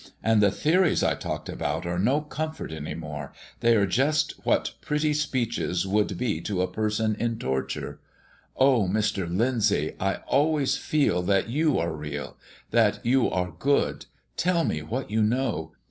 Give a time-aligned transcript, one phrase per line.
[0.23, 4.71] And the theories I talked about are no comfort any more; they are just what
[4.81, 7.99] pretty speeches would be to a person in torture.
[8.55, 9.27] Oh, Mr.
[9.29, 12.35] Lyndsay, I always feel that you are real,
[12.71, 15.71] that you are good; tell me what you know.